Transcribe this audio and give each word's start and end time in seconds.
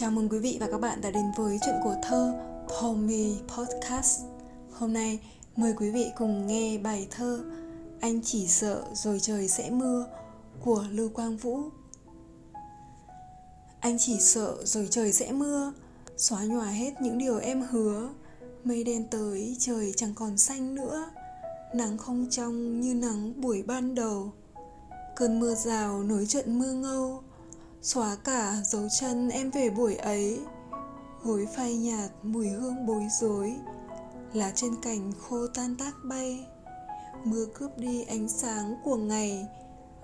Chào 0.00 0.10
mừng 0.10 0.28
quý 0.28 0.38
vị 0.38 0.56
và 0.60 0.68
các 0.70 0.80
bạn 0.80 1.00
đã 1.00 1.10
đến 1.10 1.24
với 1.36 1.58
chuyện 1.64 1.74
của 1.84 1.94
thơ 2.02 2.34
Pomi 2.68 3.36
Podcast. 3.56 4.20
Hôm 4.72 4.92
nay 4.92 5.20
mời 5.56 5.74
quý 5.76 5.90
vị 5.90 6.10
cùng 6.18 6.46
nghe 6.46 6.78
bài 6.78 7.08
thơ 7.10 7.44
Anh 8.00 8.20
chỉ 8.22 8.46
sợ 8.46 8.82
rồi 8.94 9.20
trời 9.20 9.48
sẽ 9.48 9.70
mưa 9.70 10.06
của 10.60 10.84
Lưu 10.90 11.08
Quang 11.08 11.36
Vũ. 11.36 11.60
Anh 13.80 13.98
chỉ 13.98 14.20
sợ 14.20 14.56
rồi 14.64 14.88
trời 14.90 15.12
sẽ 15.12 15.32
mưa, 15.32 15.72
xóa 16.16 16.44
nhòa 16.44 16.66
hết 16.66 16.92
những 17.00 17.18
điều 17.18 17.38
em 17.38 17.62
hứa. 17.70 18.08
Mây 18.64 18.84
đen 18.84 19.06
tới 19.10 19.56
trời 19.58 19.92
chẳng 19.96 20.14
còn 20.14 20.38
xanh 20.38 20.74
nữa, 20.74 21.10
nắng 21.74 21.98
không 21.98 22.26
trong 22.30 22.80
như 22.80 22.94
nắng 22.94 23.40
buổi 23.40 23.62
ban 23.62 23.94
đầu. 23.94 24.32
Cơn 25.16 25.40
mưa 25.40 25.54
rào 25.54 26.02
nối 26.02 26.26
trận 26.26 26.58
mưa 26.58 26.72
ngâu, 26.72 27.22
xóa 27.82 28.16
cả 28.24 28.56
dấu 28.64 28.88
chân 29.00 29.28
em 29.28 29.50
về 29.50 29.70
buổi 29.70 29.96
ấy. 29.96 30.40
Gối 31.22 31.48
phai 31.56 31.76
nhạt 31.76 32.10
mùi 32.22 32.48
hương 32.48 32.86
bối 32.86 33.02
rối. 33.20 33.56
Lá 34.32 34.52
trên 34.54 34.80
cành 34.82 35.12
khô 35.20 35.46
tan 35.54 35.76
tác 35.76 35.94
bay. 36.04 36.46
Mưa 37.24 37.46
cướp 37.54 37.78
đi 37.78 38.02
ánh 38.02 38.28
sáng 38.28 38.74
của 38.84 38.96
ngày. 38.96 39.46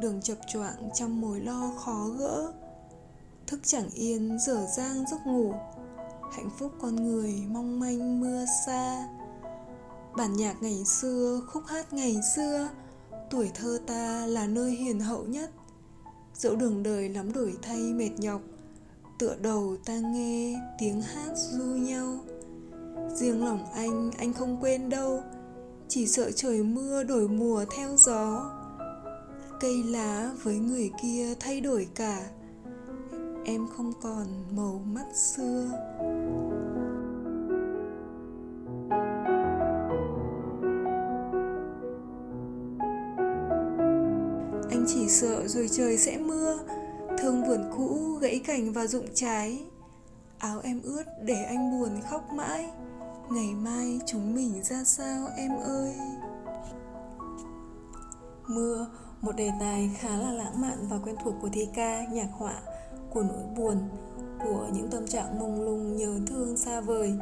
Đường 0.00 0.22
chập 0.22 0.38
choạng 0.46 0.90
trong 0.94 1.20
mối 1.20 1.40
lo 1.40 1.72
khó 1.84 2.06
gỡ. 2.18 2.52
Thức 3.46 3.60
chẳng 3.62 3.90
yên, 3.90 4.38
dở 4.38 4.66
dang 4.76 5.04
giấc 5.10 5.26
ngủ. 5.26 5.52
Hạnh 6.32 6.50
phúc 6.58 6.72
con 6.80 6.96
người 6.96 7.34
mong 7.48 7.80
manh 7.80 8.20
mưa 8.20 8.44
xa. 8.66 9.08
Bản 10.16 10.36
nhạc 10.36 10.62
ngày 10.62 10.84
xưa 10.84 11.40
khúc 11.46 11.62
hát 11.66 11.92
ngày 11.92 12.16
xưa. 12.36 12.68
Tuổi 13.30 13.50
thơ 13.54 13.78
ta 13.86 14.26
là 14.26 14.46
nơi 14.46 14.70
hiền 14.70 15.00
hậu 15.00 15.24
nhất 15.24 15.50
dẫu 16.38 16.56
đường 16.56 16.82
đời 16.82 17.08
lắm 17.08 17.32
đổi 17.32 17.54
thay 17.62 17.92
mệt 17.92 18.10
nhọc, 18.18 18.40
tựa 19.18 19.36
đầu 19.42 19.76
ta 19.84 19.98
nghe 19.98 20.60
tiếng 20.78 21.02
hát 21.02 21.32
du 21.34 21.64
nhau. 21.64 22.18
Riêng 23.14 23.44
lòng 23.44 23.66
anh 23.74 24.10
anh 24.18 24.32
không 24.32 24.56
quên 24.60 24.88
đâu, 24.88 25.22
chỉ 25.88 26.06
sợ 26.06 26.30
trời 26.30 26.62
mưa 26.62 27.02
đổi 27.02 27.28
mùa 27.28 27.64
theo 27.76 27.96
gió. 27.96 28.50
Cây 29.60 29.82
lá 29.82 30.30
với 30.42 30.58
người 30.58 30.90
kia 31.02 31.34
thay 31.40 31.60
đổi 31.60 31.88
cả, 31.94 32.30
em 33.44 33.66
không 33.76 33.92
còn 34.02 34.26
màu 34.56 34.82
mắt 34.86 35.06
xưa. 35.16 35.70
Chỉ 45.08 45.14
sợ 45.14 45.48
rồi 45.48 45.68
trời 45.72 45.98
sẽ 45.98 46.18
mưa. 46.18 46.58
Thương 47.18 47.44
vườn 47.44 47.70
cũ 47.76 48.18
gãy 48.20 48.40
cành 48.44 48.72
và 48.72 48.86
rụng 48.86 49.06
trái. 49.14 49.64
Áo 50.38 50.60
em 50.62 50.80
ướt 50.82 51.02
để 51.22 51.44
anh 51.44 51.70
buồn 51.70 51.90
khóc 52.10 52.32
mãi. 52.32 52.70
Ngày 53.30 53.54
mai 53.54 54.00
chúng 54.06 54.34
mình 54.34 54.62
ra 54.62 54.84
sao 54.84 55.28
em 55.36 55.56
ơi? 55.60 55.94
Mưa, 58.46 58.86
một 59.20 59.36
đề 59.36 59.50
tài 59.60 59.90
khá 59.98 60.16
là 60.16 60.32
lãng 60.32 60.60
mạn 60.60 60.78
và 60.90 60.98
quen 61.04 61.16
thuộc 61.24 61.34
của 61.42 61.48
thi 61.52 61.68
ca, 61.74 62.04
nhạc 62.12 62.28
họa, 62.32 62.60
của 63.10 63.22
nỗi 63.22 63.44
buồn, 63.56 63.76
của 64.44 64.66
những 64.72 64.88
tâm 64.90 65.06
trạng 65.06 65.38
mông 65.38 65.64
lung 65.64 65.96
nhớ 65.96 66.18
thương 66.26 66.56
xa 66.56 66.80
vời. 66.80 67.14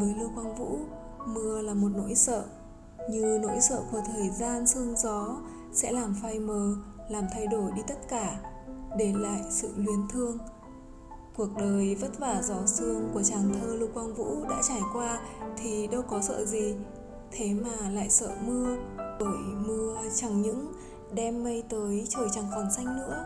Với 0.00 0.14
lưu 0.18 0.30
quang 0.34 0.56
vũ, 0.56 0.78
mưa 1.26 1.60
là 1.60 1.74
một 1.74 1.90
nỗi 1.96 2.14
sợ. 2.14 2.44
Như 3.10 3.38
nỗi 3.42 3.60
sợ 3.60 3.82
của 3.92 4.00
thời 4.06 4.30
gian 4.30 4.66
sương 4.66 4.96
gió 4.96 5.36
sẽ 5.72 5.92
làm 5.92 6.14
phai 6.22 6.38
mờ 6.38 6.74
làm 7.08 7.24
thay 7.32 7.46
đổi 7.46 7.72
đi 7.72 7.82
tất 7.86 8.08
cả, 8.08 8.40
để 8.98 9.12
lại 9.16 9.40
sự 9.50 9.72
luyến 9.76 10.08
thương. 10.08 10.38
Cuộc 11.36 11.48
đời 11.58 11.94
vất 11.94 12.18
vả 12.18 12.42
gió 12.42 12.66
sương 12.66 13.10
của 13.14 13.22
chàng 13.22 13.52
thơ 13.60 13.74
lưu 13.74 13.88
quang 13.94 14.14
vũ 14.14 14.44
đã 14.50 14.62
trải 14.68 14.80
qua 14.92 15.20
thì 15.56 15.86
đâu 15.86 16.02
có 16.02 16.22
sợ 16.22 16.44
gì. 16.44 16.74
Thế 17.30 17.54
mà 17.54 17.90
lại 17.90 18.10
sợ 18.10 18.36
mưa, 18.46 18.76
bởi 18.96 19.38
mưa 19.66 19.96
chẳng 20.14 20.42
những 20.42 20.72
đem 21.12 21.44
mây 21.44 21.64
tới 21.68 22.06
trời 22.08 22.28
chẳng 22.34 22.46
còn 22.54 22.72
xanh 22.72 22.96
nữa. 22.96 23.24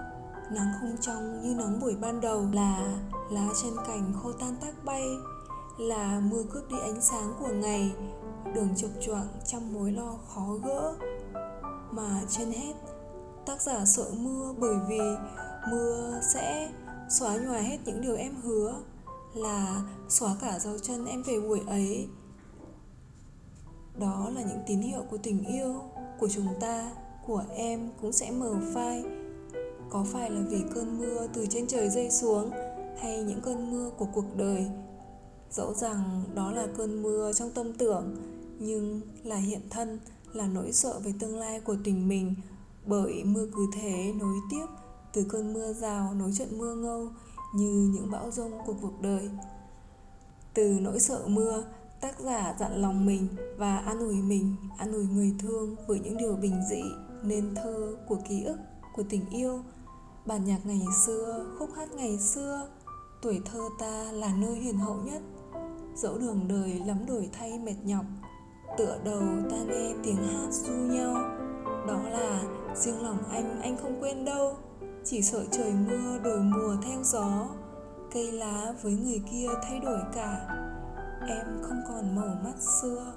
Nắng 0.53 0.73
không 0.81 0.97
trong 1.01 1.43
như 1.43 1.55
nắng 1.55 1.81
buổi 1.81 1.97
ban 2.01 2.21
đầu 2.21 2.47
là 2.53 2.99
lá 3.31 3.49
trên 3.63 3.73
cành 3.87 4.13
khô 4.23 4.33
tan 4.33 4.57
tác 4.61 4.85
bay, 4.85 5.05
là 5.79 6.21
mưa 6.31 6.43
cướp 6.51 6.71
đi 6.71 6.77
ánh 6.81 7.01
sáng 7.01 7.33
của 7.41 7.49
ngày, 7.49 7.93
đường 8.55 8.69
chập 8.77 8.89
choạng 9.01 9.29
trong 9.47 9.73
mối 9.75 9.93
lo 9.93 10.15
khó 10.35 10.47
gỡ. 10.65 10.95
Mà 11.91 12.21
trên 12.29 12.53
hết 12.53 12.75
tác 13.47 13.63
giả 13.63 13.85
sợ 13.87 14.11
mưa 14.19 14.55
bởi 14.59 14.75
vì 14.89 15.01
mưa 15.71 16.21
sẽ 16.35 16.73
xóa 17.09 17.37
nhòa 17.37 17.59
hết 17.59 17.79
những 17.85 18.01
điều 18.01 18.17
em 18.17 18.35
hứa, 18.43 18.75
là 19.35 19.83
xóa 20.09 20.37
cả 20.41 20.59
dấu 20.59 20.79
chân 20.79 21.07
em 21.07 21.23
về 21.23 21.41
buổi 21.41 21.61
ấy. 21.67 22.09
Đó 23.99 24.31
là 24.35 24.43
những 24.43 24.63
tín 24.67 24.81
hiệu 24.81 25.03
của 25.11 25.19
tình 25.19 25.45
yêu 25.45 25.75
của 26.19 26.29
chúng 26.29 26.49
ta, 26.61 26.93
của 27.27 27.43
em 27.55 27.91
cũng 28.01 28.13
sẽ 28.13 28.31
mờ 28.31 28.55
phai. 28.75 29.05
Có 29.91 30.05
phải 30.13 30.31
là 30.31 30.41
vì 30.49 30.63
cơn 30.75 30.99
mưa 30.99 31.27
từ 31.33 31.47
trên 31.51 31.67
trời 31.67 31.91
rơi 31.91 32.11
xuống 32.11 32.51
hay 32.99 33.23
những 33.23 33.41
cơn 33.41 33.71
mưa 33.71 33.91
của 33.99 34.07
cuộc 34.15 34.37
đời? 34.37 34.67
Dẫu 35.51 35.75
rằng 35.75 36.23
đó 36.35 36.51
là 36.51 36.67
cơn 36.77 37.03
mưa 37.03 37.33
trong 37.33 37.51
tâm 37.51 37.73
tưởng, 37.73 38.17
nhưng 38.59 39.01
là 39.25 39.37
hiện 39.37 39.61
thân, 39.71 39.99
là 40.33 40.47
nỗi 40.47 40.73
sợ 40.73 40.99
về 41.05 41.13
tương 41.21 41.39
lai 41.39 41.61
của 41.61 41.77
tình 41.85 42.09
mình 42.09 42.35
bởi 42.87 43.25
mưa 43.25 43.47
cứ 43.57 43.67
thế 43.73 44.13
nối 44.21 44.37
tiếp, 44.51 44.67
từ 45.13 45.27
cơn 45.29 45.53
mưa 45.53 45.73
rào 45.73 46.15
nối 46.15 46.33
trận 46.33 46.59
mưa 46.59 46.75
ngâu 46.75 47.09
như 47.55 47.91
những 47.95 48.11
bão 48.11 48.31
rông 48.31 48.53
của 48.67 48.75
cuộc 48.83 49.01
đời. 49.01 49.31
Từ 50.55 50.79
nỗi 50.81 51.01
sợ 51.01 51.25
mưa, 51.27 51.65
tác 52.01 52.21
giả 52.21 52.55
dặn 52.61 52.83
lòng 52.83 53.07
mình 53.07 53.29
và 53.57 53.77
an 53.77 53.99
ủi 53.99 54.15
mình, 54.15 54.57
an 54.79 54.93
ủi 54.93 55.07
người 55.07 55.35
thương 55.39 55.77
với 55.89 56.01
những 56.01 56.17
điều 56.17 56.37
bình 56.37 56.61
dị, 56.71 56.83
nên 57.23 57.55
thơ 57.55 57.97
của 58.09 58.19
ký 58.29 58.45
ức, 58.45 58.57
của 58.97 59.03
tình 59.09 59.31
yêu. 59.31 59.61
Bản 60.27 60.45
nhạc 60.45 60.67
ngày 60.67 60.83
xưa, 61.07 61.47
khúc 61.59 61.71
hát 61.77 61.89
ngày 61.95 62.19
xưa, 62.19 62.69
tuổi 63.23 63.41
thơ 63.45 63.69
ta 63.79 64.13
là 64.13 64.35
nơi 64.37 64.55
hiền 64.55 64.79
hậu 64.79 64.97
nhất. 64.97 65.23
Dẫu 65.97 66.19
đường 66.19 66.49
đời 66.49 66.83
lắm 66.87 67.07
đổi 67.07 67.29
thay 67.33 67.59
mệt 67.59 67.77
nhọc, 67.85 68.05
tựa 68.79 68.99
đầu 69.05 69.23
ta 69.51 69.57
nghe 69.57 69.95
tiếng 70.05 70.17
hát 70.17 70.49
du 70.51 70.73
nhau. 70.73 71.15
Đó 71.87 72.03
là 72.03 72.43
riêng 72.77 73.03
lòng 73.03 73.19
anh 73.31 73.61
anh 73.63 73.77
không 73.77 74.01
quên 74.01 74.25
đâu. 74.25 74.57
Chỉ 75.05 75.23
sợ 75.23 75.45
trời 75.51 75.73
mưa 75.73 76.19
đổi 76.19 76.41
mùa 76.41 76.77
theo 76.83 77.03
gió, 77.03 77.49
cây 78.15 78.33
lá 78.33 78.75
với 78.83 78.93
người 78.93 79.23
kia 79.33 79.49
thay 79.63 79.81
đổi 79.81 80.01
cả. 80.15 80.47
Em 81.29 81.47
không 81.63 81.81
còn 81.89 82.17
màu 82.17 82.37
mắt 82.45 82.63
xưa. 82.83 83.13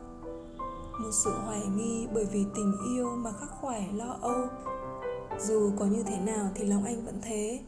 Một 1.00 1.12
sự 1.24 1.32
hoài 1.46 1.62
nghi 1.76 2.08
bởi 2.14 2.26
vì 2.26 2.46
tình 2.56 2.74
yêu 2.96 3.10
mà 3.16 3.32
khắc 3.32 3.50
khoải 3.62 3.90
lo 3.94 4.18
âu. 4.22 4.48
Dù 5.40 5.72
có 5.80 5.86
như 5.86 6.04
thế 6.04 6.20
nào 6.20 6.50
thì 6.56 6.66
lòng 6.66 6.84
anh 6.84 7.06
vẫn 7.06 7.22
thế. 7.22 7.60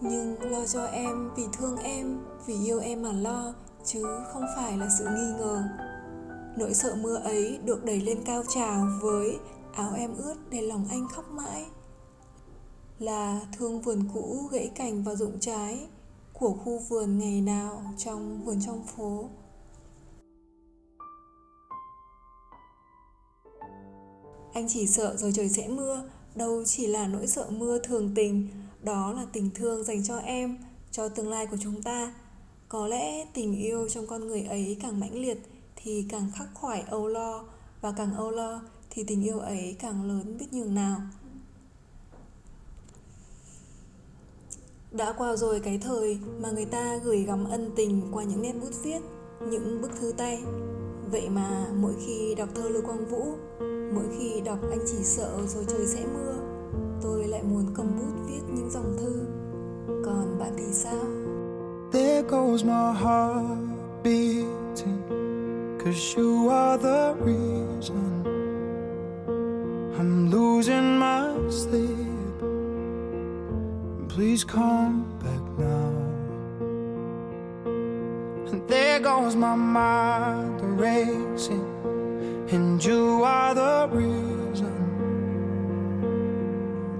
Nhưng 0.00 0.50
lo 0.50 0.66
cho 0.66 0.84
em 0.84 1.30
vì 1.36 1.42
thương 1.52 1.76
em, 1.76 2.18
vì 2.46 2.54
yêu 2.64 2.80
em 2.80 3.02
mà 3.02 3.12
lo, 3.12 3.54
chứ 3.84 4.02
không 4.32 4.44
phải 4.56 4.78
là 4.78 4.88
sự 4.98 5.04
nghi 5.04 5.32
ngờ. 5.38 5.62
Nỗi 6.58 6.74
sợ 6.74 6.94
mưa 7.00 7.16
ấy 7.16 7.58
được 7.64 7.84
đẩy 7.84 8.00
lên 8.00 8.18
cao 8.24 8.42
trào 8.48 8.86
với 9.02 9.38
áo 9.76 9.92
em 9.96 10.16
ướt 10.16 10.34
để 10.50 10.62
lòng 10.62 10.86
anh 10.90 11.08
khóc 11.08 11.30
mãi. 11.30 11.66
Là 12.98 13.40
thương 13.58 13.80
vườn 13.80 14.08
cũ 14.14 14.48
gãy 14.52 14.70
cành 14.74 15.04
và 15.04 15.14
rụng 15.14 15.40
trái 15.40 15.86
của 16.32 16.52
khu 16.52 16.78
vườn 16.78 17.18
ngày 17.18 17.40
nào 17.40 17.82
trong 17.98 18.44
vườn 18.44 18.60
trong 18.66 18.84
phố. 18.86 19.28
Anh 24.52 24.66
chỉ 24.68 24.86
sợ 24.86 25.16
rồi 25.16 25.32
trời 25.34 25.48
sẽ 25.48 25.68
mưa, 25.68 26.02
đâu 26.34 26.64
chỉ 26.64 26.86
là 26.86 27.06
nỗi 27.06 27.26
sợ 27.26 27.46
mưa 27.50 27.78
thường 27.78 28.12
tình. 28.14 28.48
Đó 28.82 29.12
là 29.12 29.26
tình 29.32 29.50
thương 29.54 29.84
dành 29.84 30.04
cho 30.04 30.18
em, 30.18 30.58
cho 30.90 31.08
tương 31.08 31.30
lai 31.30 31.46
của 31.46 31.56
chúng 31.60 31.82
ta. 31.82 32.14
Có 32.68 32.86
lẽ 32.86 33.26
tình 33.34 33.56
yêu 33.56 33.88
trong 33.88 34.06
con 34.06 34.26
người 34.26 34.42
ấy 34.42 34.76
càng 34.82 35.00
mãnh 35.00 35.14
liệt 35.14 35.38
thì 35.76 36.06
càng 36.08 36.30
khắc 36.34 36.48
khoải 36.54 36.82
âu 36.82 37.06
lo 37.06 37.44
và 37.80 37.92
càng 37.96 38.14
âu 38.14 38.30
lo 38.30 38.62
thì 38.96 39.04
tình 39.04 39.24
yêu 39.24 39.38
ấy 39.38 39.76
càng 39.78 40.02
lớn 40.02 40.36
biết 40.38 40.46
nhường 40.52 40.74
nào. 40.74 41.00
Đã 44.92 45.14
qua 45.18 45.36
rồi 45.36 45.60
cái 45.60 45.78
thời 45.78 46.18
mà 46.40 46.50
người 46.50 46.64
ta 46.64 46.96
gửi 47.04 47.22
gắm 47.22 47.44
ân 47.44 47.70
tình 47.76 48.02
qua 48.12 48.24
những 48.24 48.42
nét 48.42 48.52
bút 48.52 48.70
viết, 48.82 49.00
những 49.50 49.82
bức 49.82 49.90
thư 50.00 50.12
tay. 50.16 50.42
Vậy 51.10 51.28
mà 51.28 51.66
mỗi 51.76 51.94
khi 52.06 52.34
đọc 52.34 52.48
thơ 52.54 52.68
lưu 52.68 52.82
quang 52.82 53.06
vũ, 53.06 53.24
mỗi 53.94 54.04
khi 54.18 54.40
đọc 54.40 54.58
anh 54.70 54.80
chỉ 54.86 54.98
sợ 55.02 55.40
rồi 55.46 55.64
trời 55.68 55.86
sẽ 55.86 56.06
mưa, 56.14 56.34
tôi 57.02 57.28
lại 57.28 57.42
muốn 57.42 57.66
cầm 57.74 57.86
bút 57.98 58.26
viết 58.26 58.42
những 58.54 58.70
dòng 58.70 58.96
thư. 58.98 59.26
Còn 60.04 60.38
bạn 60.38 60.52
thì 60.56 60.72
sao? 60.72 61.04
There 61.92 62.22
goes 62.22 62.64
my 62.64 62.92
heart 63.02 63.58
beating, 64.04 65.02
Cause 65.84 66.20
you 66.20 66.48
are 66.48 66.82
the 66.82 67.14
reason 67.26 68.15
I'm 69.98 70.30
losing 70.30 70.98
my 70.98 71.32
sleep 71.48 72.38
Please 74.08 74.44
come 74.44 75.18
back 75.18 75.42
now 75.58 76.06
And 78.52 78.68
There 78.68 79.00
goes 79.00 79.34
my 79.34 79.54
mind 79.54 80.60
racing, 80.78 81.66
and 82.50 82.84
you 82.84 83.22
are 83.24 83.54
the 83.54 83.88
reason 83.90 84.74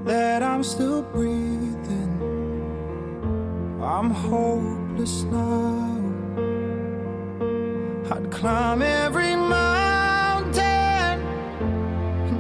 that 0.05 0.43
I'm 0.43 0.63
still 0.65 1.03
breathing. 1.03 2.13
I'm 3.83 4.11
hopeless 4.11 5.23
now. 5.25 6.03
I'd 8.11 8.31
climb 8.31 8.83
every 8.83 9.37
mountain 9.37 9.66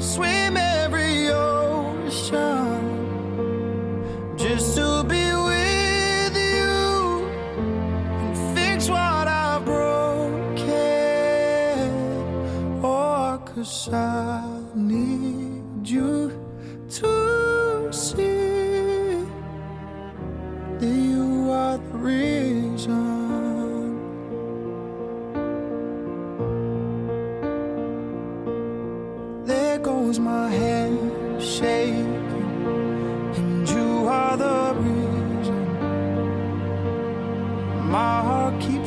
swim 0.06 0.56
every 0.56 1.29
ocean 1.31 2.79
just 4.37 4.76
to 4.76 5.03
be 5.03 5.25
with 5.50 6.37
you 6.37 7.26
and 8.23 8.56
fix 8.56 8.88
what 8.88 9.26
I 9.26 9.58
broken. 9.64 10.62
Oh, 12.85 13.43
cause 13.44 13.88
I 13.93 14.47
need 14.76 15.88
you 15.88 16.31
to 17.00 17.93
see 17.93 19.26
that 20.79 20.97
you 21.11 21.50
are 21.50 21.79
the 21.79 21.99
reason. 21.99 22.36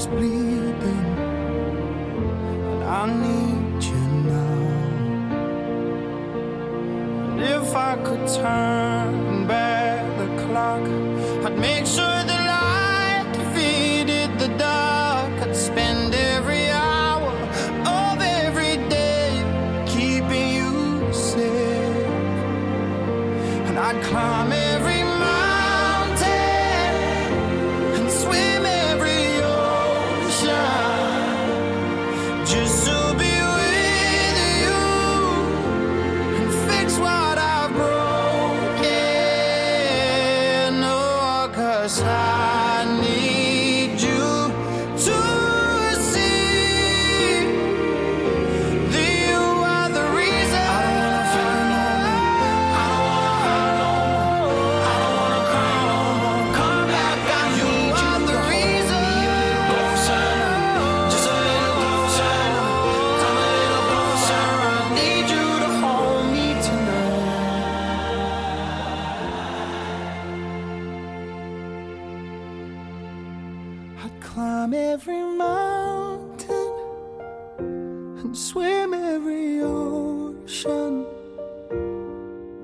Bleeding, 0.10 1.06
and 2.72 2.84
I 2.84 3.06
need 3.26 3.84
you 3.84 4.04
now. 4.32 4.60
And 7.30 7.42
if 7.42 7.76
I 7.76 7.96
could 8.06 8.26
turn 8.28 9.48
back 9.48 10.02
the 10.18 10.28
clock, 10.44 10.84
I'd 11.46 11.58
make 11.58 11.86
sure 11.86 12.20
the 12.34 12.40
light 12.54 13.28
defeated 13.34 14.30
the 14.40 14.50
dark. 14.58 15.32
I'd 15.44 15.56
spend 15.56 16.14
every 16.14 16.70
hour 16.70 17.34
of 18.00 18.22
every 18.22 18.76
day 18.90 19.32
keeping 19.86 20.48
you 20.58 21.14
safe. 21.14 22.08
And 23.68 23.78
I'd 23.78 24.02
climb 24.04 24.52
every 24.52 25.04
mountain 25.04 25.49
climb 74.70 74.74
every 74.74 75.22
mountain 75.22 76.74
and 77.68 78.38
swim 78.38 78.94
every 78.94 79.62
ocean 79.62 81.06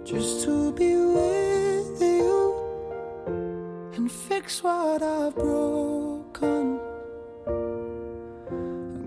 just 0.04 0.46
to 0.46 0.72
be 0.74 0.96
with 0.96 2.02
you 2.02 2.54
and 3.96 4.12
fix 4.12 4.64
what 4.64 5.02
I've 5.02 5.36
broken. 5.36 6.80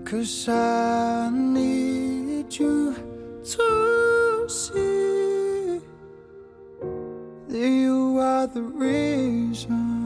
Cause 0.03 0.49
I 0.49 1.29
need 1.31 2.53
you 2.57 2.95
to 3.43 4.45
see 4.49 5.81
that 7.47 7.67
you 7.67 8.19
are 8.19 8.47
the 8.47 8.61
reason. 8.61 9.98